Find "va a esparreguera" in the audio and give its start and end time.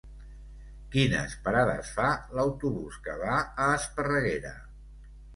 3.25-4.55